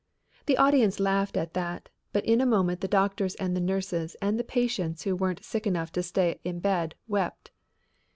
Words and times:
The 0.47 0.57
audience 0.57 0.99
laughed 0.99 1.37
at 1.37 1.53
that, 1.53 1.87
but 2.11 2.25
in 2.25 2.41
a 2.41 2.45
moment 2.47 2.81
the 2.81 2.87
doctors 2.87 3.35
and 3.35 3.55
the 3.55 3.61
nurses 3.61 4.15
and 4.19 4.39
the 4.39 4.43
patients 4.43 5.03
who 5.03 5.15
weren't 5.15 5.45
sick 5.45 5.67
enough 5.67 5.91
to 5.91 6.01
stay 6.01 6.39
in 6.43 6.59
bed 6.59 6.95
wept. 7.07 7.51